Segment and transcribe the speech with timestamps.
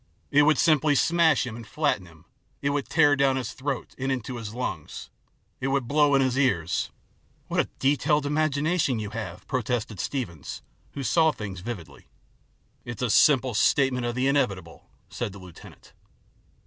[0.31, 2.25] It would simply smash him and flatten him.
[2.63, 5.11] It would tear down his throat, and into his lungs;
[5.59, 6.89] it would blow in his ears""
[7.49, 12.07] What a detailed imagination you have!" pro tested Steevens, who saw things vividly."
[12.83, 15.93] It's a simple statement of the inevitable," said the lieutenant.